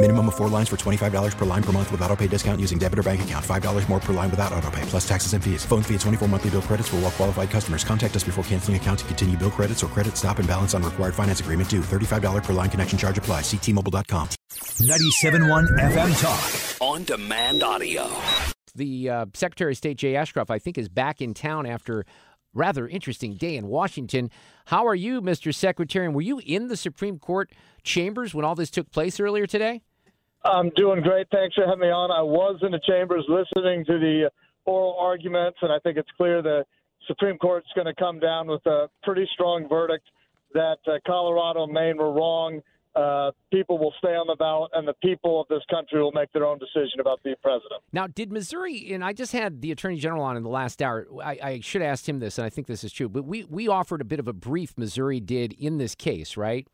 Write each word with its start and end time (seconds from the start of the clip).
Minimum 0.00 0.28
of 0.28 0.36
four 0.36 0.48
lines 0.48 0.68
for 0.68 0.76
$25 0.76 1.36
per 1.36 1.44
line 1.44 1.62
per 1.62 1.72
month 1.72 1.90
with 1.90 2.00
auto 2.02 2.14
pay 2.14 2.28
discount 2.28 2.60
using 2.60 2.78
debit 2.78 3.00
or 3.00 3.02
bank 3.02 3.22
account. 3.22 3.44
$5 3.44 3.88
more 3.88 3.98
per 3.98 4.12
line 4.12 4.30
without 4.30 4.52
auto 4.52 4.70
pay, 4.70 4.82
plus 4.82 5.06
taxes 5.06 5.32
and 5.32 5.42
fees. 5.42 5.64
Phone 5.64 5.82
fee 5.82 5.94
at 5.94 6.00
24 6.02 6.28
monthly 6.28 6.50
bill 6.50 6.62
credits 6.62 6.88
for 6.88 6.96
all 6.96 7.02
well 7.02 7.10
qualified 7.10 7.50
customers. 7.50 7.82
Contact 7.82 8.14
us 8.14 8.22
before 8.22 8.44
canceling 8.44 8.76
account 8.76 9.00
to 9.00 9.04
continue 9.06 9.36
bill 9.36 9.50
credits 9.50 9.82
or 9.82 9.88
credit 9.88 10.16
stop 10.16 10.38
and 10.38 10.46
balance 10.46 10.72
on 10.72 10.84
required 10.84 11.16
finance 11.16 11.40
agreement 11.40 11.68
due. 11.68 11.80
$35 11.80 12.44
per 12.44 12.52
line 12.52 12.70
connection 12.70 12.96
charge 12.96 13.18
apply. 13.18 13.40
Ctmobile.com. 13.40 14.28
97.1 14.48 15.66
FM 15.80 16.22
Talk. 16.22 16.88
On 16.88 17.02
demand 17.02 17.64
audio. 17.64 18.08
The 18.76 19.10
uh, 19.10 19.26
Secretary 19.34 19.72
of 19.72 19.78
State 19.78 19.96
Jay 19.96 20.14
Ashcroft, 20.14 20.52
I 20.52 20.60
think, 20.60 20.78
is 20.78 20.88
back 20.88 21.20
in 21.20 21.34
town 21.34 21.66
after 21.66 22.06
rather 22.54 22.86
interesting 22.86 23.34
day 23.34 23.56
in 23.56 23.66
Washington. 23.66 24.30
How 24.66 24.86
are 24.86 24.94
you, 24.94 25.20
Mr. 25.20 25.52
Secretary? 25.52 26.06
And 26.06 26.14
were 26.14 26.22
you 26.22 26.40
in 26.46 26.68
the 26.68 26.76
Supreme 26.76 27.18
Court 27.18 27.50
chambers 27.82 28.32
when 28.32 28.44
all 28.44 28.54
this 28.54 28.70
took 28.70 28.92
place 28.92 29.18
earlier 29.18 29.46
today? 29.46 29.82
I'm 30.44 30.70
doing 30.76 31.02
great. 31.02 31.26
Thanks 31.30 31.54
for 31.54 31.66
having 31.66 31.80
me 31.80 31.90
on. 31.90 32.10
I 32.10 32.22
was 32.22 32.58
in 32.62 32.72
the 32.72 32.80
chambers 32.86 33.24
listening 33.28 33.84
to 33.86 33.98
the 33.98 34.30
oral 34.64 34.96
arguments, 34.98 35.58
and 35.62 35.72
I 35.72 35.78
think 35.80 35.96
it's 35.98 36.10
clear 36.16 36.42
the 36.42 36.64
Supreme 37.06 37.38
Court's 37.38 37.68
going 37.74 37.86
to 37.86 37.94
come 37.94 38.20
down 38.20 38.46
with 38.46 38.64
a 38.66 38.88
pretty 39.02 39.28
strong 39.32 39.68
verdict 39.68 40.06
that 40.54 40.78
uh, 40.86 40.98
Colorado 41.06 41.64
and 41.64 41.72
Maine 41.72 41.96
were 41.96 42.12
wrong. 42.12 42.60
Uh, 42.94 43.30
people 43.52 43.78
will 43.78 43.94
stay 43.98 44.14
on 44.16 44.26
the 44.26 44.34
ballot, 44.36 44.70
and 44.74 44.86
the 44.88 44.94
people 44.94 45.40
of 45.40 45.46
this 45.48 45.62
country 45.70 46.02
will 46.02 46.12
make 46.12 46.32
their 46.32 46.44
own 46.44 46.58
decision 46.58 47.00
about 47.00 47.22
the 47.22 47.36
president. 47.42 47.80
Now, 47.92 48.06
did 48.08 48.32
Missouri, 48.32 48.92
and 48.92 49.04
I 49.04 49.12
just 49.12 49.32
had 49.32 49.60
the 49.60 49.70
Attorney 49.70 49.98
General 49.98 50.22
on 50.24 50.36
in 50.36 50.42
the 50.42 50.48
last 50.48 50.82
hour. 50.82 51.06
I, 51.22 51.38
I 51.42 51.60
should 51.60 51.82
have 51.82 51.92
asked 51.92 52.08
him 52.08 52.18
this, 52.18 52.38
and 52.38 52.44
I 52.44 52.50
think 52.50 52.66
this 52.66 52.82
is 52.82 52.92
true, 52.92 53.08
but 53.08 53.24
we, 53.24 53.44
we 53.44 53.68
offered 53.68 54.00
a 54.00 54.04
bit 54.04 54.18
of 54.18 54.26
a 54.26 54.32
brief 54.32 54.76
Missouri 54.76 55.20
did 55.20 55.52
in 55.52 55.78
this 55.78 55.94
case, 55.94 56.36
right? 56.36 56.66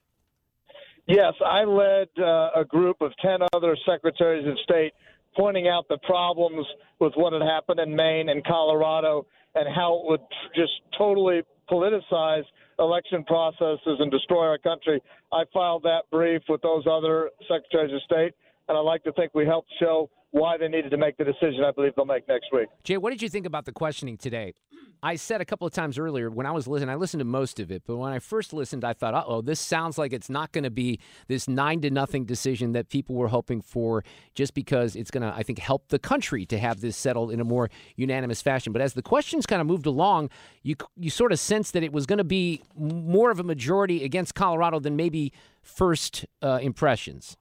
Yes, 1.06 1.34
I 1.44 1.64
led 1.64 2.08
uh, 2.19 2.50
a 2.56 2.64
group 2.66 2.97
of 3.00 3.12
10 3.20 3.41
other 3.52 3.77
secretaries 3.86 4.47
of 4.48 4.58
state 4.60 4.92
pointing 5.36 5.69
out 5.69 5.86
the 5.88 5.98
problems 5.98 6.66
with 7.00 7.12
what 7.16 7.33
had 7.33 7.42
happened 7.42 7.80
in 7.80 7.94
Maine 7.94 8.28
and 8.30 8.44
Colorado 8.44 9.27
and 9.55 9.69
how 9.74 9.98
it 9.98 10.02
would 10.05 10.20
just 10.55 10.72
totally 10.96 11.42
politicize 11.70 12.44
election 12.78 13.24
processes 13.24 13.98
and 13.98 14.11
destroy 14.11 14.46
our 14.46 14.58
country. 14.58 15.00
I 15.33 15.44
filed 15.52 15.83
that 15.83 16.02
brief 16.11 16.42
with 16.48 16.62
those 16.62 16.84
other 16.91 17.30
secretaries 17.42 17.92
of 17.92 18.02
state, 18.02 18.33
and 18.68 18.78
I'd 18.78 18.80
like 18.80 19.05
to 19.05 19.12
think 19.12 19.34
we 19.34 19.45
helped 19.45 19.70
show 19.80 20.08
why 20.34 20.56
they 20.56 20.67
needed 20.67 20.90
to 20.90 20.96
make 20.96 21.17
the 21.17 21.24
decision 21.24 21.62
I 21.64 21.70
believe 21.70 21.92
they'll 21.95 22.05
make 22.05 22.27
next 22.27 22.46
week. 22.52 22.67
Jay, 22.83 22.96
what 22.96 23.11
did 23.11 23.22
you 23.22 23.28
think 23.28 23.46
about 23.46 23.67
the 23.67 23.72
questioning 23.72 24.17
today? 24.17 24.52
I 25.00 25.14
said 25.14 25.40
a 25.40 25.45
couple 25.45 25.64
of 25.64 25.72
times 25.72 25.96
earlier 25.96 26.28
when 26.28 26.45
I 26.45 26.50
was 26.50 26.67
listening, 26.67 26.90
I 26.90 26.96
listened 26.96 27.20
to 27.20 27.24
most 27.24 27.61
of 27.61 27.70
it, 27.70 27.84
but 27.86 27.98
when 27.98 28.12
I 28.12 28.18
first 28.18 28.52
listened, 28.52 28.84
I 28.84 28.95
thought, 28.95 29.14
oh, 29.28 29.42
this 29.42 29.61
sounds 29.61 29.96
like 29.96 30.12
it's 30.12 30.28
not 30.28 30.50
going 30.50 30.64
to 30.64 30.70
be 30.70 30.98
this 31.28 31.46
nine 31.46 31.83
to 31.83 31.90
nothing 31.90 32.24
decision 32.24 32.72
that 32.72 32.89
people 32.89 33.14
were 33.14 33.28
hoping 33.28 33.62
for 33.62 34.02
just 34.34 34.55
because 34.55 34.96
it's 34.96 35.12
going 35.12 35.22
to, 35.22 35.33
I 35.33 35.45
think, 35.45 35.61
help 35.61 35.89
the 35.89 36.00
country 36.00 36.45
to 36.46 36.58
have 36.58 36.80
this 36.80 36.96
settled 36.96 37.30
in 37.30 37.39
a 37.39 37.45
more 37.45 37.70
unanimous 37.95 38.42
fashion. 38.42 38.72
But 38.72 38.83
as 38.83 38.95
the 38.95 39.02
questions 39.02 39.46
kind 39.46 39.61
of 39.61 39.68
moved 39.68 39.86
along, 39.86 40.30
you, 40.64 40.74
you 40.96 41.11
sort 41.11 41.30
of 41.30 41.39
sensed 41.39 41.74
that 41.74 41.84
it 41.84 41.92
was 41.92 42.06
going 42.06 42.18
to 42.18 42.24
be 42.24 42.61
more 42.77 43.30
of 43.30 43.39
a 43.39 43.45
majority 43.45 44.02
against 44.02 44.34
Colorado 44.34 44.80
than 44.80 44.96
maybe 44.96 45.33
first 45.62 46.24
uh, 46.42 46.58
impressions. 46.61 47.36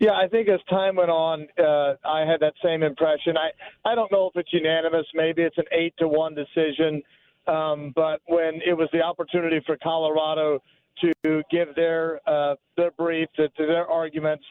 Yeah, 0.00 0.12
I 0.12 0.28
think 0.28 0.48
as 0.48 0.60
time 0.70 0.96
went 0.96 1.10
on, 1.10 1.46
uh, 1.58 1.94
I 2.08 2.20
had 2.20 2.40
that 2.40 2.54
same 2.64 2.82
impression. 2.82 3.36
I 3.36 3.50
I 3.88 3.94
don't 3.94 4.10
know 4.10 4.30
if 4.34 4.40
it's 4.40 4.52
unanimous. 4.52 5.06
Maybe 5.14 5.42
it's 5.42 5.58
an 5.58 5.66
eight 5.72 5.94
to 5.98 6.08
one 6.08 6.34
decision. 6.34 7.02
Um, 7.46 7.92
but 7.94 8.20
when 8.26 8.60
it 8.66 8.76
was 8.76 8.88
the 8.92 9.02
opportunity 9.02 9.60
for 9.66 9.76
Colorado 9.76 10.62
to 11.02 11.42
give 11.50 11.74
their 11.76 12.20
uh, 12.26 12.54
their 12.78 12.90
brief 12.92 13.28
to, 13.36 13.48
to 13.50 13.66
their 13.66 13.86
arguments, 13.86 14.44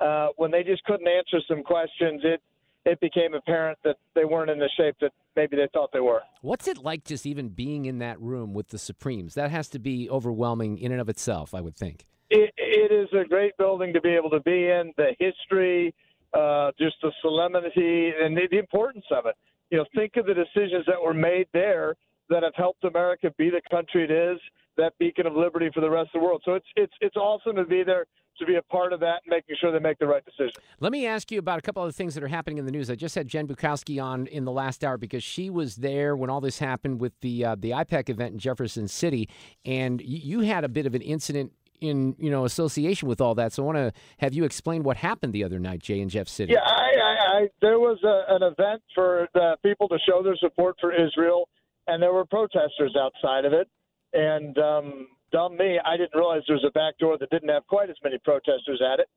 uh, 0.00 0.28
when 0.36 0.50
they 0.50 0.64
just 0.64 0.82
couldn't 0.84 1.08
answer 1.08 1.38
some 1.48 1.62
questions, 1.62 2.22
it 2.24 2.42
it 2.84 2.98
became 3.00 3.34
apparent 3.34 3.78
that 3.84 3.96
they 4.14 4.24
weren't 4.24 4.50
in 4.50 4.58
the 4.58 4.70
shape 4.76 4.96
that 5.00 5.12
maybe 5.36 5.56
they 5.56 5.68
thought 5.72 5.90
they 5.92 6.00
were. 6.00 6.22
What's 6.40 6.66
it 6.66 6.78
like 6.78 7.04
just 7.04 7.26
even 7.26 7.48
being 7.48 7.84
in 7.84 7.98
that 7.98 8.20
room 8.20 8.54
with 8.54 8.68
the 8.68 8.78
Supremes? 8.78 9.34
That 9.34 9.52
has 9.52 9.68
to 9.70 9.78
be 9.78 10.10
overwhelming 10.10 10.78
in 10.78 10.90
and 10.90 11.00
of 11.00 11.08
itself, 11.08 11.54
I 11.54 11.60
would 11.60 11.76
think. 11.76 12.06
It, 12.30 12.52
it 12.56 12.92
is 12.92 13.08
a 13.12 13.26
great 13.26 13.56
building 13.56 13.92
to 13.92 14.00
be 14.00 14.10
able 14.10 14.30
to 14.30 14.40
be 14.40 14.68
in. 14.68 14.92
The 14.96 15.14
history, 15.18 15.94
uh, 16.34 16.72
just 16.78 16.96
the 17.02 17.12
solemnity, 17.22 18.12
and 18.20 18.36
the, 18.36 18.48
the 18.50 18.58
importance 18.58 19.04
of 19.10 19.26
it. 19.26 19.36
You 19.70 19.78
know, 19.78 19.84
think 19.94 20.16
of 20.16 20.26
the 20.26 20.34
decisions 20.34 20.84
that 20.86 21.00
were 21.00 21.14
made 21.14 21.46
there 21.52 21.96
that 22.28 22.42
have 22.42 22.54
helped 22.56 22.84
America 22.84 23.32
be 23.38 23.50
the 23.50 23.62
country 23.70 24.04
it 24.04 24.10
is, 24.10 24.38
that 24.76 24.92
beacon 24.98 25.26
of 25.26 25.34
liberty 25.34 25.70
for 25.72 25.80
the 25.80 25.90
rest 25.90 26.10
of 26.14 26.20
the 26.20 26.24
world. 26.24 26.42
So 26.44 26.54
it's 26.54 26.66
it's 26.76 26.92
it's 27.00 27.16
awesome 27.16 27.56
to 27.56 27.64
be 27.64 27.82
there 27.82 28.06
to 28.38 28.44
be 28.44 28.56
a 28.56 28.62
part 28.62 28.92
of 28.92 29.00
that 29.00 29.22
and 29.24 29.30
making 29.30 29.56
sure 29.58 29.72
they 29.72 29.78
make 29.78 29.98
the 29.98 30.06
right 30.06 30.22
decision. 30.24 30.52
Let 30.80 30.92
me 30.92 31.06
ask 31.06 31.30
you 31.30 31.38
about 31.38 31.58
a 31.58 31.62
couple 31.62 31.82
of 31.82 31.96
things 31.96 32.14
that 32.14 32.22
are 32.22 32.28
happening 32.28 32.58
in 32.58 32.66
the 32.66 32.70
news. 32.70 32.90
I 32.90 32.94
just 32.94 33.14
had 33.14 33.26
Jen 33.28 33.48
Bukowski 33.48 34.02
on 34.02 34.26
in 34.26 34.44
the 34.44 34.52
last 34.52 34.84
hour 34.84 34.98
because 34.98 35.22
she 35.22 35.48
was 35.48 35.76
there 35.76 36.14
when 36.14 36.28
all 36.28 36.40
this 36.40 36.58
happened 36.58 37.00
with 37.00 37.18
the 37.20 37.44
uh, 37.44 37.56
the 37.58 37.70
AIPAC 37.70 38.10
event 38.10 38.32
in 38.34 38.38
Jefferson 38.38 38.88
City, 38.88 39.28
and 39.64 40.02
you 40.02 40.40
had 40.40 40.64
a 40.64 40.68
bit 40.68 40.86
of 40.86 40.94
an 40.94 41.02
incident 41.02 41.52
in 41.80 42.14
you 42.18 42.30
know 42.30 42.44
association 42.44 43.08
with 43.08 43.20
all 43.20 43.34
that. 43.34 43.52
So 43.52 43.62
I 43.62 43.66
want 43.66 43.78
to 43.78 43.92
have 44.18 44.34
you 44.34 44.44
explain 44.44 44.82
what 44.82 44.96
happened 44.96 45.32
the 45.32 45.44
other 45.44 45.58
night, 45.58 45.80
Jay, 45.80 46.00
and 46.00 46.10
Jeff 46.10 46.28
City. 46.28 46.52
Yeah, 46.52 46.60
I, 46.60 46.90
I, 47.00 47.38
I 47.38 47.48
there 47.60 47.78
was 47.78 47.98
a, 48.04 48.34
an 48.34 48.42
event 48.42 48.82
for 48.94 49.28
the 49.34 49.56
people 49.62 49.88
to 49.88 49.98
show 50.08 50.22
their 50.22 50.36
support 50.36 50.76
for 50.80 50.92
Israel, 50.92 51.48
and 51.86 52.02
there 52.02 52.12
were 52.12 52.24
protesters 52.24 52.96
outside 52.98 53.44
of 53.44 53.52
it. 53.52 53.68
And 54.12 54.56
um, 54.58 55.08
dumb 55.32 55.56
me, 55.56 55.78
I 55.84 55.96
didn't 55.96 56.14
realize 56.14 56.42
there 56.46 56.56
was 56.56 56.64
a 56.66 56.72
back 56.72 56.98
door 56.98 57.18
that 57.18 57.30
didn't 57.30 57.48
have 57.48 57.66
quite 57.66 57.90
as 57.90 57.96
many 58.02 58.18
protesters 58.24 58.80
at 58.80 59.00
it. 59.00 59.08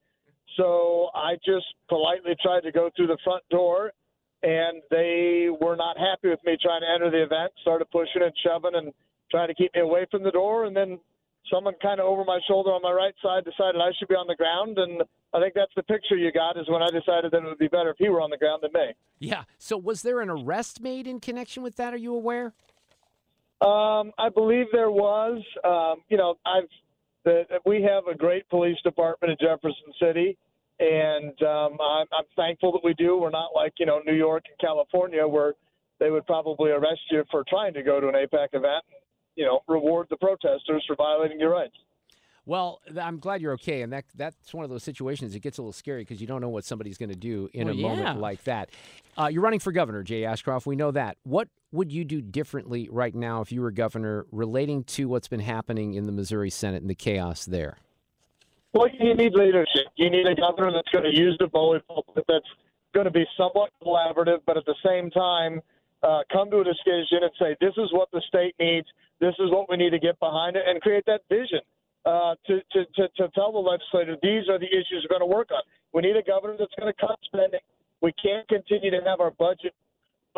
So 0.58 1.10
I 1.16 1.36
just 1.46 1.66
politely 1.88 2.36
tried 2.42 2.62
to 2.62 2.72
go 2.72 2.90
through 2.96 3.08
the 3.08 3.18
front 3.24 3.44
door, 3.50 3.92
and 4.44 4.82
they 4.90 5.48
were 5.62 5.76
not 5.76 5.98
happy 5.98 6.30
with 6.30 6.40
me 6.44 6.58
trying 6.62 6.82
to 6.82 6.88
enter 6.94 7.12
the 7.12 7.24
event. 7.24 7.54
Started 7.62 7.90
pushing 7.92 8.24
and 8.24 8.34
shoving 8.44 8.76
and 8.76 8.92
trying 9.32 9.48
to 9.48 9.54
keep 9.54 9.74
me 9.76 9.82
away 9.82 10.08
from 10.10 10.24
the 10.24 10.32
door, 10.32 10.66
and 10.66 10.76
then 10.76 11.00
someone 11.52 11.74
kind 11.82 12.00
of 12.00 12.06
over 12.06 12.24
my 12.26 12.40
shoulder 12.48 12.72
on 12.72 12.82
my 12.82 12.92
right 12.92 13.14
side 13.22 13.44
decided 13.44 13.82
I 13.82 13.92
should 13.98 14.08
be 14.08 14.16
on 14.16 14.28
the 14.28 14.36
ground, 14.36 14.78
and 14.78 15.04
I 15.34 15.40
think 15.40 15.54
that's 15.54 15.72
the 15.76 15.84
picture 15.84 16.16
you 16.16 16.32
got 16.32 16.58
is 16.58 16.68
when 16.70 16.82
I 16.82 16.88
decided 16.88 17.32
that 17.32 17.38
it 17.38 17.46
would 17.46 17.58
be 17.58 17.68
better 17.68 17.92
if 17.92 17.98
he 17.98 18.10
were 18.10 18.22
on 18.22 18.30
the 18.30 18.38
ground 18.38 18.64
than 18.64 18.72
me. 18.74 18.94
Yeah. 19.20 19.44
So 19.58 19.78
was 19.78 20.02
there 20.02 20.22
an 20.22 20.30
arrest 20.30 20.82
made 20.82 21.08
in 21.08 21.20
connection 21.20 21.64
with 21.64 21.76
that? 21.78 21.94
Are 21.94 21.98
you 21.98 22.14
aware? 22.14 22.54
Um, 23.62 24.14
I 24.18 24.30
believe 24.34 24.68
there 24.72 24.92
was. 24.92 25.42
Um, 25.64 26.04
you 26.10 26.18
know, 26.18 26.36
I've 26.46 26.70
the, 27.26 27.44
we 27.66 27.82
have 27.84 28.08
a 28.08 28.18
great 28.18 28.48
police 28.50 28.78
department 28.84 29.32
in 29.32 29.38
Jefferson 29.46 29.94
City, 30.02 30.38
and 30.80 31.42
um, 31.44 31.78
I'm, 31.82 32.08
I'm 32.14 32.26
thankful 32.36 32.72
that 32.72 32.84
we 32.84 32.94
do. 32.94 33.18
We're 33.18 33.30
not 33.30 33.50
like 33.54 33.74
you 33.78 33.86
know 33.86 34.00
New 34.06 34.16
York 34.16 34.44
and 34.48 34.58
California 34.60 35.28
where 35.28 35.54
they 36.00 36.10
would 36.10 36.26
probably 36.26 36.72
arrest 36.72 37.02
you 37.12 37.24
for 37.30 37.44
trying 37.50 37.74
to 37.74 37.84
go 37.84 38.00
to 38.00 38.08
an 38.08 38.16
AIPAC 38.16 38.48
event 38.54 38.86
you 39.40 39.46
know, 39.46 39.62
reward 39.70 40.06
the 40.10 40.18
protesters 40.18 40.84
for 40.86 40.98
violating 40.98 41.40
your 41.40 41.52
rights. 41.52 41.76
Well, 42.46 42.82
I'm 43.00 43.20
glad 43.20 43.42
you're 43.42 43.54
okay, 43.54 43.84
and 43.84 43.94
that 43.94 44.04
that's 44.16 44.54
one 44.54 44.66
of 44.66 44.70
those 44.70 44.84
situations. 44.84 45.34
It 45.34 45.40
gets 45.40 45.60
a 45.60 45.62
little 45.62 45.72
scary 45.72 46.02
because 46.02 46.20
you 46.20 46.28
don't 46.28 46.42
know 46.42 46.50
what 46.50 46.66
somebody's 46.66 46.98
going 46.98 47.10
to 47.10 47.16
do 47.16 47.48
in 47.54 47.68
well, 47.68 47.74
a 47.74 47.78
yeah. 47.78 47.88
moment 47.88 48.20
like 48.20 48.44
that. 48.44 48.70
Uh, 49.18 49.28
you're 49.28 49.42
running 49.42 49.60
for 49.60 49.72
governor, 49.72 50.04
Jay 50.04 50.26
Ashcroft. 50.26 50.66
We 50.66 50.76
know 50.76 50.92
that. 50.92 51.18
What 51.24 51.48
would 51.72 51.90
you 51.90 52.04
do 52.04 52.22
differently 52.22 52.90
right 52.92 53.16
now 53.16 53.40
if 53.40 53.52
you 53.52 53.62
were 53.62 53.72
governor, 53.72 54.26
relating 54.32 54.84
to 54.86 55.08
what's 55.08 55.30
been 55.30 55.40
happening 55.40 55.94
in 55.94 56.06
the 56.06 56.12
Missouri 56.12 56.50
Senate 56.50 56.82
and 56.82 56.90
the 56.90 56.96
chaos 56.96 57.46
there? 57.46 57.78
Well, 58.74 58.88
you 59.00 59.16
need 59.16 59.34
leadership. 59.36 59.86
You 59.96 60.10
need 60.10 60.28
a 60.28 60.36
governor 60.36 60.74
that's 60.74 60.90
going 60.90 61.06
to 61.06 61.18
use 61.18 61.38
the 61.40 61.48
bully 61.48 61.80
pulpit, 61.88 62.26
that's 62.28 62.46
going 62.94 63.06
to 63.06 63.12
be 63.12 63.26
somewhat 63.38 63.70
collaborative, 63.82 64.40
but 64.46 64.58
at 64.58 64.66
the 64.66 64.76
same 64.86 65.10
time 65.12 65.62
uh, 66.04 66.22
come 66.32 66.50
to 66.52 66.60
a 66.60 66.64
decision 66.64 67.24
and 67.24 67.32
say, 67.40 67.56
this 67.60 67.74
is 67.78 67.92
what 67.92 68.10
the 68.12 68.22
state 68.28 68.56
needs, 68.60 68.88
this 69.20 69.36
is 69.40 69.52
what 69.52 69.70
we 69.70 69.78
need 69.78 69.92
to 69.92 70.00
get 70.00 70.20
behind 70.20 70.56
it, 70.56 70.64
and 70.68 70.82
create 70.82 71.06
that 71.06 71.22
vision 71.30 71.60
uh, 72.06 72.36
to, 72.48 72.62
to, 72.72 72.86
to, 72.96 73.08
to 73.18 73.28
tell 73.36 73.52
the 73.52 73.60
legislature 73.60 74.16
these 74.24 74.48
are 74.50 74.60
the 74.60 74.70
issues 74.70 75.06
we're 75.06 75.20
going 75.20 75.28
to 75.28 75.36
work 75.36 75.52
on. 75.52 75.62
We 75.94 76.02
need 76.02 76.16
a 76.16 76.24
governor 76.24 76.56
that's 76.58 76.74
going 76.80 76.92
to 76.92 77.00
cut 77.00 77.20
spending. 77.26 77.60
We 78.02 78.14
can't 78.22 78.48
continue 78.48 78.92
to 78.92 79.02
have 79.06 79.20
our 79.20 79.32
budget 79.32 79.74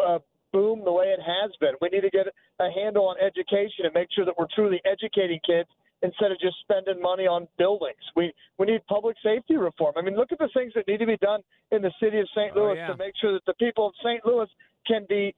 uh, 0.02 0.20
boom 0.52 0.84
the 0.84 0.92
way 0.92 1.06
it 1.06 1.20
has 1.22 1.52
been. 1.60 1.74
We 1.82 1.90
need 1.90 2.02
to 2.02 2.10
get 2.10 2.28
a 2.60 2.70
handle 2.72 3.08
on 3.08 3.16
education 3.22 3.86
and 3.86 3.94
make 3.94 4.10
sure 4.12 4.26
that 4.26 4.34
we're 4.38 4.52
truly 4.54 4.82
educating 4.86 5.40
kids 5.46 5.70
instead 6.04 6.32
of 6.32 6.40
just 6.40 6.56
spending 6.62 7.02
money 7.02 7.28
on 7.28 7.48
buildings. 7.58 8.02
We 8.16 8.34
we 8.58 8.66
need 8.66 8.86
public 8.88 9.16
safety 9.24 9.56
reform. 9.58 9.94
I 9.98 10.02
mean, 10.02 10.16
look 10.16 10.32
at 10.32 10.40
the 10.40 10.50
things 10.54 10.74
that 10.76 10.88
need 10.88 10.98
to 10.98 11.06
be 11.06 11.18
done 11.18 11.42
in 11.72 11.82
the 11.82 11.92
city 12.02 12.20
of 12.20 12.28
St. 12.36 12.56
Louis 12.56 12.72
oh, 12.72 12.74
yeah. 12.74 12.88
to 12.88 12.98
make 12.98 13.14
sure 13.22 13.34
that 13.34 13.46
the 13.46 13.54
people 13.54 13.88
of 13.88 13.94
St. 14.04 14.26
Louis 14.26 14.48
can 14.88 15.06
be 15.08 15.36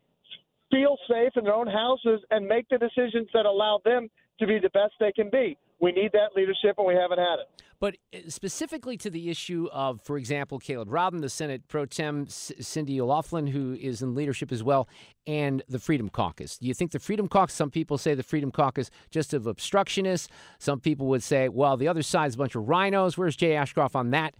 feel 0.73 0.97
safe 1.07 1.33
in 1.35 1.43
their 1.43 1.53
own 1.53 1.67
houses 1.67 2.21
and 2.31 2.47
make 2.47 2.67
the 2.69 2.77
decisions 2.77 3.27
that 3.33 3.45
allow 3.45 3.79
them 3.85 4.09
to 4.39 4.47
be 4.47 4.59
the 4.59 4.69
best 4.69 4.93
they 4.99 5.11
can 5.11 5.29
be. 5.29 5.57
We 5.79 5.91
need 5.91 6.11
that 6.13 6.29
leadership, 6.35 6.75
and 6.77 6.87
we 6.87 6.95
haven't 6.95 7.19
had 7.19 7.39
it. 7.39 7.63
But 7.79 7.97
uh, 8.13 8.29
specifically 8.29 8.95
to 8.97 9.09
the 9.09 9.29
issue 9.29 9.67
of, 9.73 10.01
for 10.03 10.17
example, 10.17 10.57
Caleb 10.57 10.89
Rowden, 10.89 11.19
the 11.19 11.29
Senate 11.29 11.67
pro 11.67 11.85
tem, 11.85 12.27
Cindy 12.29 13.01
O'Laughlin, 13.01 13.47
who 13.47 13.73
is 13.73 14.01
in 14.01 14.15
leadership 14.15 14.51
as 14.51 14.63
well, 14.63 14.87
and 15.27 15.61
the 15.67 15.79
Freedom 15.79 16.09
Caucus. 16.09 16.57
Do 16.57 16.67
you 16.67 16.73
think 16.73 16.91
the 16.91 16.99
Freedom 16.99 17.27
Caucus, 17.27 17.53
some 17.53 17.69
people 17.69 17.97
say 17.97 18.15
the 18.15 18.23
Freedom 18.23 18.51
Caucus 18.51 18.89
just 19.11 19.33
of 19.33 19.45
obstructionists. 19.45 20.29
Some 20.59 20.79
people 20.79 21.07
would 21.07 21.23
say, 21.23 21.49
well, 21.49 21.75
the 21.75 21.89
other 21.89 22.03
side's 22.03 22.35
a 22.35 22.37
bunch 22.37 22.55
of 22.55 22.63
RINOs. 22.63 23.17
Where's 23.17 23.35
Jay 23.35 23.55
Ashcroft 23.55 23.95
on 23.95 24.11
that 24.11 24.35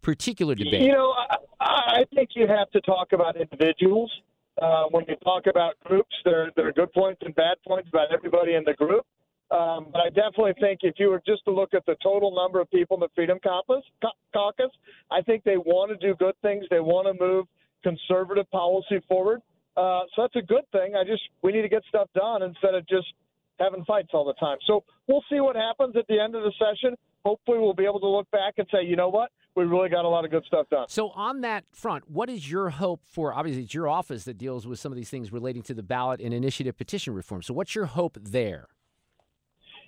particular 0.00 0.54
debate? 0.54 0.80
You 0.80 0.92
know, 0.92 1.12
I, 1.12 1.36
I 1.60 2.04
think 2.14 2.30
you 2.34 2.46
have 2.46 2.70
to 2.70 2.80
talk 2.80 3.12
about 3.12 3.36
individuals. 3.36 4.10
Uh, 4.60 4.84
when 4.90 5.04
you 5.08 5.16
talk 5.22 5.44
about 5.48 5.74
groups, 5.84 6.14
there, 6.24 6.50
there 6.56 6.68
are 6.68 6.72
good 6.72 6.92
points 6.92 7.20
and 7.24 7.34
bad 7.34 7.56
points 7.66 7.88
about 7.88 8.12
everybody 8.12 8.54
in 8.54 8.64
the 8.64 8.74
group. 8.74 9.06
Um, 9.50 9.86
but 9.92 10.00
I 10.00 10.08
definitely 10.08 10.54
think 10.60 10.80
if 10.82 10.96
you 10.98 11.08
were 11.08 11.22
just 11.26 11.44
to 11.46 11.50
look 11.52 11.72
at 11.72 11.86
the 11.86 11.96
total 12.02 12.34
number 12.34 12.60
of 12.60 12.70
people 12.70 12.96
in 12.96 13.00
the 13.00 13.08
Freedom 13.14 13.38
Caucus, 13.42 14.70
I 15.10 15.22
think 15.22 15.44
they 15.44 15.56
want 15.56 15.90
to 15.90 16.06
do 16.06 16.14
good 16.16 16.34
things. 16.42 16.64
They 16.70 16.80
want 16.80 17.06
to 17.06 17.24
move 17.24 17.46
conservative 17.82 18.50
policy 18.50 19.00
forward. 19.08 19.40
Uh, 19.76 20.00
so 20.14 20.22
that's 20.22 20.36
a 20.36 20.46
good 20.46 20.64
thing. 20.72 20.96
I 20.96 21.04
just 21.04 21.22
we 21.42 21.52
need 21.52 21.62
to 21.62 21.68
get 21.68 21.82
stuff 21.88 22.08
done 22.14 22.42
instead 22.42 22.74
of 22.74 22.86
just 22.88 23.06
having 23.60 23.84
fights 23.84 24.08
all 24.12 24.24
the 24.24 24.34
time. 24.34 24.58
So 24.66 24.84
we'll 25.06 25.24
see 25.30 25.40
what 25.40 25.56
happens 25.56 25.94
at 25.96 26.06
the 26.08 26.18
end 26.20 26.34
of 26.34 26.42
the 26.42 26.52
session. 26.58 26.96
Hopefully, 27.24 27.58
we'll 27.58 27.74
be 27.74 27.84
able 27.84 28.00
to 28.00 28.08
look 28.08 28.30
back 28.30 28.54
and 28.58 28.66
say, 28.72 28.84
you 28.84 28.96
know 28.96 29.08
what, 29.08 29.30
we 29.58 29.64
really 29.64 29.88
got 29.88 30.04
a 30.04 30.08
lot 30.08 30.24
of 30.24 30.30
good 30.30 30.44
stuff 30.44 30.68
done. 30.70 30.86
So, 30.88 31.10
on 31.10 31.40
that 31.40 31.64
front, 31.72 32.08
what 32.08 32.30
is 32.30 32.48
your 32.48 32.70
hope 32.70 33.02
for? 33.04 33.34
Obviously, 33.34 33.64
it's 33.64 33.74
your 33.74 33.88
office 33.88 34.24
that 34.24 34.38
deals 34.38 34.66
with 34.66 34.78
some 34.78 34.92
of 34.92 34.96
these 34.96 35.10
things 35.10 35.32
relating 35.32 35.62
to 35.62 35.74
the 35.74 35.82
ballot 35.82 36.20
and 36.20 36.32
initiative 36.32 36.78
petition 36.78 37.12
reform. 37.12 37.42
So, 37.42 37.52
what's 37.52 37.74
your 37.74 37.86
hope 37.86 38.16
there? 38.22 38.68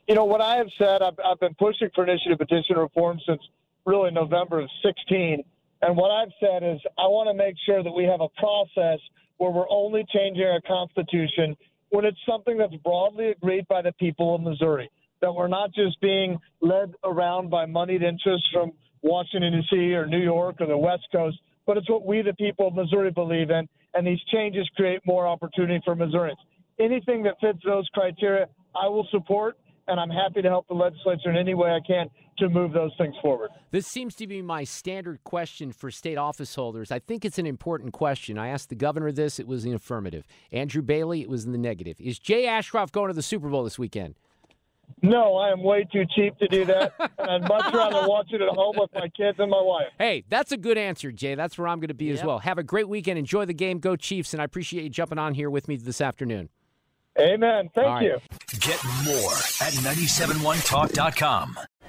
You 0.08 0.16
know, 0.16 0.24
what 0.24 0.40
I 0.40 0.56
have 0.56 0.66
said, 0.76 1.02
I've, 1.02 1.14
I've 1.24 1.38
been 1.38 1.54
pushing 1.54 1.88
for 1.94 2.02
initiative 2.02 2.38
petition 2.38 2.76
reform 2.76 3.20
since 3.24 3.40
really 3.86 4.10
November 4.10 4.60
of 4.60 4.68
16. 4.82 5.44
And 5.82 5.96
what 5.96 6.10
I've 6.10 6.32
said 6.40 6.64
is 6.64 6.80
I 6.98 7.06
want 7.06 7.28
to 7.28 7.34
make 7.34 7.54
sure 7.64 7.82
that 7.82 7.92
we 7.92 8.04
have 8.04 8.20
a 8.20 8.28
process 8.40 8.98
where 9.36 9.50
we're 9.50 9.70
only 9.70 10.04
changing 10.12 10.44
our 10.44 10.60
Constitution 10.66 11.56
when 11.90 12.04
it's 12.04 12.18
something 12.28 12.58
that's 12.58 12.74
broadly 12.82 13.30
agreed 13.30 13.68
by 13.68 13.82
the 13.82 13.92
people 13.92 14.34
of 14.34 14.40
Missouri, 14.40 14.90
that 15.20 15.32
we're 15.32 15.48
not 15.48 15.72
just 15.72 16.00
being 16.00 16.38
led 16.60 16.92
around 17.04 17.50
by 17.50 17.66
moneyed 17.66 18.02
interests 18.02 18.48
from 18.52 18.72
Washington, 19.02 19.52
D.C. 19.52 19.94
or 19.94 20.06
New 20.06 20.22
York 20.22 20.56
or 20.60 20.66
the 20.66 20.76
West 20.76 21.06
Coast, 21.12 21.38
but 21.66 21.76
it's 21.76 21.88
what 21.88 22.04
we, 22.04 22.22
the 22.22 22.34
people 22.34 22.68
of 22.68 22.74
Missouri, 22.74 23.10
believe 23.10 23.50
in. 23.50 23.68
And 23.94 24.06
these 24.06 24.20
changes 24.32 24.68
create 24.76 25.00
more 25.04 25.26
opportunity 25.26 25.80
for 25.84 25.94
Missourians. 25.94 26.38
Anything 26.78 27.22
that 27.24 27.34
fits 27.40 27.58
those 27.64 27.88
criteria, 27.92 28.46
I 28.74 28.88
will 28.88 29.06
support 29.10 29.56
and 29.90 29.98
I'm 29.98 30.10
happy 30.10 30.40
to 30.40 30.48
help 30.48 30.68
the 30.68 30.74
legislature 30.74 31.30
in 31.30 31.36
any 31.36 31.54
way 31.54 31.70
I 31.70 31.80
can 31.84 32.08
to 32.38 32.48
move 32.48 32.72
those 32.72 32.92
things 32.96 33.14
forward. 33.20 33.50
This 33.72 33.86
seems 33.86 34.14
to 34.16 34.26
be 34.26 34.40
my 34.40 34.64
standard 34.64 35.22
question 35.24 35.72
for 35.72 35.90
state 35.90 36.16
office 36.16 36.54
holders. 36.54 36.92
I 36.92 37.00
think 37.00 37.24
it's 37.24 37.38
an 37.38 37.46
important 37.46 37.92
question. 37.92 38.38
I 38.38 38.48
asked 38.48 38.68
the 38.68 38.76
governor 38.76 39.10
this, 39.10 39.38
it 39.38 39.48
was 39.48 39.64
in 39.64 39.74
affirmative. 39.74 40.24
Andrew 40.52 40.80
Bailey, 40.80 41.22
it 41.22 41.28
was 41.28 41.44
in 41.44 41.52
the 41.52 41.58
negative. 41.58 42.00
Is 42.00 42.18
Jay 42.18 42.46
Ashcroft 42.46 42.94
going 42.94 43.08
to 43.08 43.14
the 43.14 43.22
Super 43.22 43.48
Bowl 43.48 43.64
this 43.64 43.78
weekend? 43.78 44.14
No, 45.02 45.36
I 45.36 45.50
am 45.50 45.62
way 45.62 45.86
too 45.90 46.04
cheap 46.14 46.38
to 46.38 46.48
do 46.48 46.64
that. 46.66 46.92
and 47.18 47.30
I'd 47.30 47.48
much 47.48 47.72
rather 47.72 48.06
watch 48.08 48.28
it 48.32 48.40
at 48.40 48.48
home 48.48 48.76
with 48.78 48.90
my 48.94 49.08
kids 49.08 49.38
and 49.38 49.50
my 49.50 49.60
wife. 49.60 49.88
Hey, 49.98 50.24
that's 50.28 50.52
a 50.52 50.56
good 50.56 50.76
answer, 50.78 51.10
Jay. 51.10 51.34
That's 51.34 51.56
where 51.58 51.68
I'm 51.68 51.80
going 51.80 51.88
to 51.88 51.94
be 51.94 52.06
yep. 52.06 52.18
as 52.18 52.24
well. 52.24 52.38
Have 52.40 52.58
a 52.58 52.62
great 52.62 52.88
weekend. 52.88 53.18
Enjoy 53.18 53.44
the 53.44 53.54
game. 53.54 53.78
Go 53.78 53.96
Chiefs. 53.96 54.34
And 54.34 54.40
I 54.40 54.44
appreciate 54.44 54.84
you 54.84 54.90
jumping 54.90 55.18
on 55.18 55.34
here 55.34 55.50
with 55.50 55.68
me 55.68 55.76
this 55.76 56.00
afternoon. 56.00 56.48
Amen. 57.18 57.70
Thank 57.74 57.86
right. 57.86 58.04
you. 58.04 58.18
Get 58.60 58.82
more 59.04 59.32
at 59.60 59.72
971talk.com. 59.74 61.58